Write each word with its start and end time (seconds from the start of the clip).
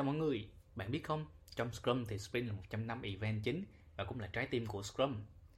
chào 0.00 0.04
mọi 0.04 0.16
người. 0.16 0.48
Bạn 0.76 0.90
biết 0.90 1.04
không, 1.04 1.26
trong 1.56 1.72
Scrum 1.72 2.04
thì 2.04 2.18
Sprint 2.18 2.46
là 2.46 2.52
một 2.52 2.62
trong 2.70 2.86
năm 2.86 3.02
event 3.02 3.42
chính 3.44 3.64
và 3.96 4.04
cũng 4.04 4.20
là 4.20 4.26
trái 4.26 4.46
tim 4.46 4.66
của 4.66 4.82
Scrum. 4.82 5.14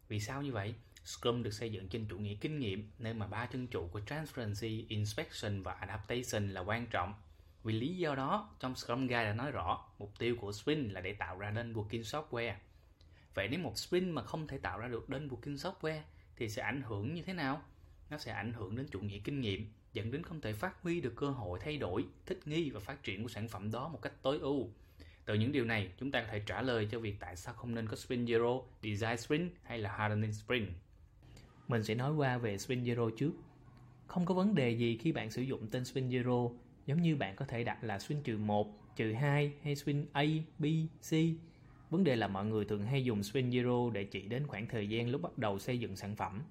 Vì 0.08 0.20
sao 0.20 0.42
như 0.42 0.52
vậy? 0.52 0.74
Scrum 1.04 1.42
được 1.42 1.50
xây 1.50 1.72
dựng 1.72 1.88
trên 1.88 2.06
chủ 2.10 2.18
nghĩa 2.18 2.34
kinh 2.34 2.58
nghiệm, 2.58 2.90
nơi 2.98 3.14
mà 3.14 3.26
ba 3.26 3.46
chân 3.46 3.66
trụ 3.66 3.88
của 3.92 4.00
Transparency, 4.06 4.86
Inspection 4.88 5.62
và 5.62 5.72
Adaptation 5.72 6.48
là 6.48 6.60
quan 6.60 6.86
trọng. 6.86 7.14
Vì 7.64 7.72
lý 7.72 7.96
do 7.96 8.14
đó, 8.14 8.50
trong 8.60 8.76
Scrum 8.76 9.00
Guide 9.06 9.24
đã 9.24 9.34
nói 9.34 9.50
rõ, 9.50 9.84
mục 9.98 10.18
tiêu 10.18 10.36
của 10.40 10.52
Sprint 10.52 10.92
là 10.92 11.00
để 11.00 11.12
tạo 11.12 11.38
ra 11.38 11.50
đơn 11.50 11.72
working 11.72 12.02
software. 12.02 12.54
Vậy 13.34 13.48
nếu 13.48 13.60
một 13.60 13.78
Sprint 13.78 14.14
mà 14.14 14.22
không 14.22 14.46
thể 14.46 14.58
tạo 14.58 14.78
ra 14.78 14.88
được 14.88 15.08
đơn 15.08 15.28
working 15.28 15.56
software 15.56 16.00
thì 16.36 16.48
sẽ 16.48 16.62
ảnh 16.62 16.82
hưởng 16.82 17.14
như 17.14 17.22
thế 17.22 17.32
nào? 17.32 17.62
Nó 18.12 18.18
sẽ 18.18 18.32
ảnh 18.32 18.52
hưởng 18.52 18.76
đến 18.76 18.86
chủ 18.90 19.00
nghĩa 19.00 19.18
kinh 19.18 19.40
nghiệm, 19.40 19.66
dẫn 19.92 20.10
đến 20.10 20.22
không 20.22 20.40
thể 20.40 20.52
phát 20.52 20.82
huy 20.82 21.00
được 21.00 21.12
cơ 21.16 21.30
hội 21.30 21.58
thay 21.62 21.76
đổi, 21.76 22.04
thích 22.26 22.40
nghi 22.44 22.70
và 22.70 22.80
phát 22.80 23.02
triển 23.02 23.22
của 23.22 23.28
sản 23.28 23.48
phẩm 23.48 23.70
đó 23.70 23.88
một 23.88 24.02
cách 24.02 24.22
tối 24.22 24.38
ưu. 24.38 24.68
Từ 25.24 25.34
những 25.34 25.52
điều 25.52 25.64
này, 25.64 25.92
chúng 25.98 26.10
ta 26.10 26.20
có 26.20 26.26
thể 26.30 26.42
trả 26.46 26.62
lời 26.62 26.88
cho 26.90 26.98
việc 26.98 27.16
tại 27.20 27.36
sao 27.36 27.54
không 27.54 27.74
nên 27.74 27.88
có 27.88 27.96
Sprint 27.96 28.28
Zero, 28.28 28.62
Design 28.82 29.16
Sprint 29.16 29.52
hay 29.62 29.78
là 29.78 29.96
Hardening 29.96 30.32
Sprint. 30.32 30.68
Mình 31.68 31.84
sẽ 31.84 31.94
nói 31.94 32.12
qua 32.12 32.38
về 32.38 32.58
Sprint 32.58 32.86
Zero 32.86 33.10
trước. 33.10 33.32
Không 34.06 34.26
có 34.26 34.34
vấn 34.34 34.54
đề 34.54 34.70
gì 34.70 34.96
khi 34.96 35.12
bạn 35.12 35.30
sử 35.30 35.42
dụng 35.42 35.66
tên 35.70 35.84
Sprint 35.84 36.12
Zero, 36.12 36.56
giống 36.86 37.02
như 37.02 37.16
bạn 37.16 37.36
có 37.36 37.44
thể 37.44 37.64
đặt 37.64 37.84
là 37.84 37.98
Sprint 37.98 38.24
trừ 38.24 38.38
1, 38.38 38.96
trừ 38.96 39.12
2 39.12 39.52
hay 39.62 39.76
Sprint 39.76 40.06
A, 40.12 40.24
B, 40.58 40.64
C. 41.10 41.12
Vấn 41.90 42.04
đề 42.04 42.16
là 42.16 42.28
mọi 42.28 42.44
người 42.44 42.64
thường 42.64 42.82
hay 42.82 43.04
dùng 43.04 43.22
Sprint 43.22 43.52
Zero 43.52 43.90
để 43.90 44.04
chỉ 44.04 44.22
đến 44.22 44.46
khoảng 44.46 44.66
thời 44.66 44.88
gian 44.88 45.08
lúc 45.08 45.22
bắt 45.22 45.38
đầu 45.38 45.58
xây 45.58 45.78
dựng 45.78 45.96
sản 45.96 46.16
phẩm. 46.16 46.42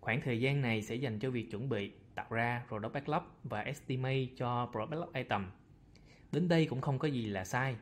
Khoảng 0.00 0.20
thời 0.20 0.40
gian 0.40 0.60
này 0.60 0.82
sẽ 0.82 0.94
dành 0.94 1.18
cho 1.18 1.30
việc 1.30 1.50
chuẩn 1.50 1.68
bị, 1.68 1.90
tạo 2.14 2.26
ra 2.30 2.62
product 2.68 2.92
backlog 2.92 3.22
và 3.44 3.60
estimate 3.60 4.26
cho 4.36 4.68
product 4.72 4.90
backlog 4.90 5.12
item. 5.14 5.46
Đến 6.32 6.48
đây 6.48 6.66
cũng 6.66 6.80
không 6.80 6.98
có 6.98 7.08
gì 7.08 7.26
là 7.26 7.44
sai, 7.44 7.76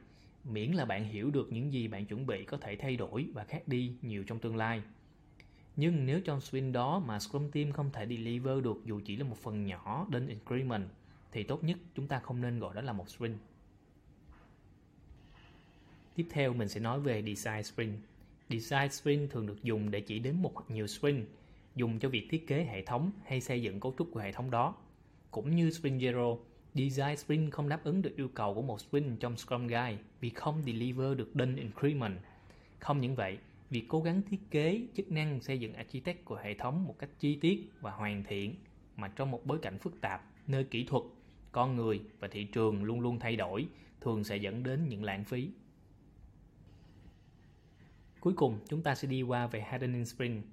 miễn 0.44 0.72
là 0.72 0.84
bạn 0.84 1.04
hiểu 1.04 1.30
được 1.30 1.52
những 1.52 1.72
gì 1.72 1.88
bạn 1.88 2.06
chuẩn 2.06 2.26
bị 2.26 2.44
có 2.44 2.56
thể 2.56 2.76
thay 2.76 2.96
đổi 2.96 3.26
và 3.34 3.44
khác 3.44 3.68
đi 3.68 3.92
nhiều 4.02 4.24
trong 4.24 4.38
tương 4.38 4.56
lai. 4.56 4.82
Nhưng 5.76 6.06
nếu 6.06 6.20
trong 6.20 6.40
sprint 6.40 6.74
đó 6.74 6.98
mà 6.98 7.18
Scrum 7.18 7.50
Team 7.50 7.72
không 7.72 7.90
thể 7.92 8.06
deliver 8.06 8.64
được 8.64 8.76
dù 8.84 9.00
chỉ 9.04 9.16
là 9.16 9.24
một 9.24 9.36
phần 9.36 9.66
nhỏ 9.66 10.06
đến 10.10 10.28
increment 10.28 10.84
thì 11.32 11.42
tốt 11.42 11.64
nhất 11.64 11.78
chúng 11.94 12.06
ta 12.06 12.18
không 12.18 12.40
nên 12.40 12.58
gọi 12.58 12.74
đó 12.74 12.80
là 12.80 12.92
một 12.92 13.10
sprint. 13.10 13.36
Tiếp 16.14 16.26
theo 16.30 16.54
mình 16.54 16.68
sẽ 16.68 16.80
nói 16.80 17.00
về 17.00 17.22
Design 17.22 17.62
Sprint. 17.62 17.98
Design 18.48 18.90
Sprint 18.90 19.30
thường 19.30 19.46
được 19.46 19.62
dùng 19.62 19.90
để 19.90 20.00
chỉ 20.00 20.18
đến 20.18 20.42
một 20.42 20.52
hoặc 20.54 20.70
nhiều 20.70 20.86
sprint, 20.86 21.28
dùng 21.76 21.98
cho 21.98 22.08
việc 22.08 22.26
thiết 22.30 22.46
kế 22.46 22.64
hệ 22.64 22.82
thống 22.82 23.10
hay 23.24 23.40
xây 23.40 23.62
dựng 23.62 23.80
cấu 23.80 23.94
trúc 23.98 24.08
của 24.12 24.20
hệ 24.20 24.32
thống 24.32 24.50
đó. 24.50 24.74
Cũng 25.30 25.56
như 25.56 25.70
Spring 25.70 25.98
Zero, 25.98 26.38
Design 26.74 27.16
Sprint 27.16 27.52
không 27.52 27.68
đáp 27.68 27.84
ứng 27.84 28.02
được 28.02 28.16
yêu 28.16 28.28
cầu 28.34 28.54
của 28.54 28.62
một 28.62 28.80
sprint 28.80 29.20
trong 29.20 29.36
Scrum 29.36 29.66
Guide 29.66 29.98
vì 30.20 30.30
không 30.30 30.62
deliver 30.66 31.18
được 31.18 31.34
done 31.34 31.56
increment. 31.56 32.18
Không 32.78 33.00
những 33.00 33.14
vậy, 33.14 33.38
việc 33.70 33.84
cố 33.88 34.02
gắng 34.02 34.22
thiết 34.22 34.40
kế 34.50 34.86
chức 34.96 35.12
năng 35.12 35.40
xây 35.40 35.60
dựng 35.60 35.74
architect 35.74 36.24
của 36.24 36.36
hệ 36.36 36.54
thống 36.54 36.84
một 36.84 36.98
cách 36.98 37.10
chi 37.18 37.36
tiết 37.36 37.70
và 37.80 37.90
hoàn 37.90 38.24
thiện 38.24 38.54
mà 38.96 39.08
trong 39.08 39.30
một 39.30 39.46
bối 39.46 39.58
cảnh 39.62 39.78
phức 39.78 40.00
tạp 40.00 40.22
nơi 40.46 40.64
kỹ 40.64 40.84
thuật, 40.84 41.02
con 41.52 41.76
người 41.76 42.00
và 42.20 42.28
thị 42.28 42.44
trường 42.44 42.84
luôn 42.84 43.00
luôn 43.00 43.18
thay 43.18 43.36
đổi 43.36 43.66
thường 44.00 44.24
sẽ 44.24 44.36
dẫn 44.36 44.62
đến 44.62 44.88
những 44.88 45.04
lãng 45.04 45.24
phí. 45.24 45.50
Cuối 48.20 48.32
cùng, 48.36 48.58
chúng 48.68 48.82
ta 48.82 48.94
sẽ 48.94 49.08
đi 49.08 49.22
qua 49.22 49.46
về 49.46 49.60
Hardening 49.60 50.04
Sprint. 50.04 50.44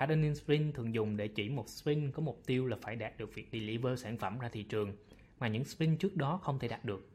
Hardening 0.00 0.34
Sprint 0.34 0.74
thường 0.74 0.94
dùng 0.94 1.16
để 1.16 1.28
chỉ 1.28 1.48
một 1.48 1.68
sprint 1.68 2.14
có 2.14 2.22
mục 2.22 2.42
tiêu 2.46 2.66
là 2.66 2.76
phải 2.82 2.96
đạt 2.96 3.18
được 3.18 3.34
việc 3.34 3.48
deliver 3.52 4.02
sản 4.02 4.16
phẩm 4.18 4.38
ra 4.38 4.48
thị 4.48 4.62
trường 4.62 4.96
mà 5.40 5.48
những 5.48 5.64
sprint 5.64 6.00
trước 6.00 6.16
đó 6.16 6.40
không 6.42 6.58
thể 6.58 6.68
đạt 6.68 6.84
được. 6.84 7.08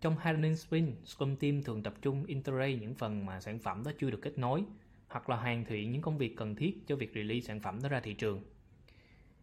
Trong 0.00 0.16
Hardening 0.16 0.56
Sprint, 0.56 1.06
Scrum 1.06 1.36
Team 1.36 1.62
thường 1.62 1.82
tập 1.82 1.94
trung 2.02 2.24
integrate 2.24 2.74
những 2.74 2.94
phần 2.94 3.26
mà 3.26 3.40
sản 3.40 3.58
phẩm 3.58 3.82
đó 3.84 3.92
chưa 4.00 4.10
được 4.10 4.22
kết 4.22 4.38
nối 4.38 4.64
hoặc 5.08 5.30
là 5.30 5.36
hoàn 5.36 5.64
thiện 5.64 5.92
những 5.92 6.02
công 6.02 6.18
việc 6.18 6.36
cần 6.36 6.54
thiết 6.54 6.86
cho 6.86 6.96
việc 6.96 7.12
release 7.14 7.46
sản 7.46 7.60
phẩm 7.60 7.78
đó 7.82 7.88
ra 7.88 8.00
thị 8.00 8.14
trường. 8.14 8.42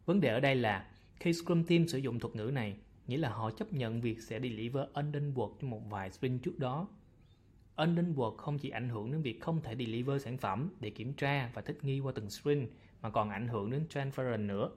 Vấn 0.06 0.22
đề 0.22 0.30
ở 0.30 0.40
đây 0.40 0.56
là 0.56 0.92
khi 1.20 1.34
Scrum 1.34 1.64
Team 1.64 1.88
sử 1.88 1.98
dụng 1.98 2.20
thuật 2.20 2.36
ngữ 2.36 2.52
này, 2.54 2.76
nghĩa 3.08 3.18
là 3.18 3.30
họ 3.30 3.52
chấp 3.52 3.74
nhận 3.74 4.02
việc 4.02 4.22
sẽ 4.22 4.40
deliver 4.40 4.84
undone 4.94 5.32
work 5.36 5.54
trong 5.62 5.70
một 5.70 5.82
vài 5.90 6.12
sprint 6.12 6.44
trước 6.44 6.60
đó. 6.60 6.88
Undone 7.76 8.14
work 8.16 8.36
không 8.38 8.58
chỉ 8.58 8.70
ảnh 8.70 8.90
hưởng 8.90 9.12
đến 9.12 9.22
việc 9.22 9.42
không 9.42 9.62
thể 9.62 9.76
deliver 9.76 10.24
sản 10.24 10.38
phẩm 10.38 10.70
để 10.80 10.90
kiểm 10.90 11.14
tra 11.14 11.52
và 11.54 11.62
thích 11.62 11.78
nghi 11.82 12.00
qua 12.00 12.12
từng 12.16 12.30
sprint 12.30 12.70
mà 13.02 13.10
còn 13.10 13.30
ảnh 13.30 13.48
hưởng 13.48 13.72
đến 13.72 13.86
transference 13.90 14.46
nữa. 14.46 14.70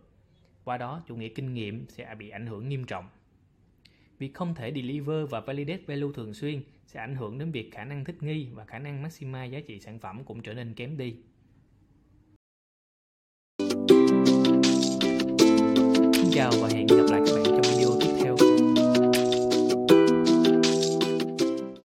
Qua 0.64 0.78
đó, 0.78 1.02
chủ 1.08 1.16
nghĩa 1.16 1.28
kinh 1.28 1.54
nghiệm 1.54 1.86
sẽ 1.88 2.14
bị 2.18 2.30
ảnh 2.30 2.46
hưởng 2.46 2.68
nghiêm 2.68 2.84
trọng. 2.84 3.08
Việc 4.18 4.34
không 4.34 4.54
thể 4.54 4.72
deliver 4.74 5.30
và 5.30 5.40
validate 5.40 5.82
value 5.86 6.12
thường 6.14 6.34
xuyên 6.34 6.62
sẽ 6.86 7.00
ảnh 7.00 7.14
hưởng 7.14 7.38
đến 7.38 7.50
việc 7.50 7.70
khả 7.72 7.84
năng 7.84 8.04
thích 8.04 8.22
nghi 8.22 8.48
và 8.54 8.64
khả 8.64 8.78
năng 8.78 9.02
maximize 9.02 9.50
giá 9.50 9.60
trị 9.60 9.80
sản 9.80 9.98
phẩm 9.98 10.24
cũng 10.24 10.42
trở 10.42 10.54
nên 10.54 10.74
kém 10.74 10.96
đi. 10.96 11.16
Xin 16.12 16.30
chào 16.32 16.50
và 16.60 16.68
hẹn 16.72 16.86
gặp 16.86 17.07